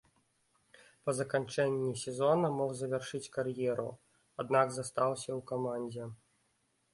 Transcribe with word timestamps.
Па 1.09 1.13
заканчэнні 1.19 1.91
сезона 2.03 2.47
мог 2.61 2.71
завяршыць 2.79 3.29
кар'еру, 3.37 3.85
аднак 4.45 4.67
застаўся 4.79 5.27
ў 5.37 5.41
камандзе. 5.55 6.11